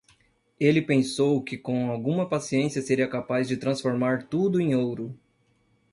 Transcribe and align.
Ele 0.59 0.81
pensou 0.81 1.43
que 1.43 1.55
com 1.55 1.91
alguma 1.91 2.27
paciência 2.27 2.81
seria 2.81 3.07
capaz 3.07 3.47
de 3.47 3.55
transformar 3.55 4.23
tudo 4.27 4.59
em 4.59 4.73
ouro. 4.73 5.15